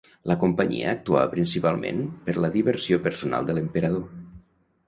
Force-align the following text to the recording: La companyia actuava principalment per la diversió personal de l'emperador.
La 0.29 0.35
companyia 0.43 0.87
actuava 0.97 1.33
principalment 1.33 2.01
per 2.29 2.35
la 2.47 2.51
diversió 2.57 3.01
personal 3.07 3.49
de 3.51 3.59
l'emperador. 3.59 4.09